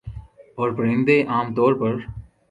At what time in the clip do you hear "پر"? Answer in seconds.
1.79-1.93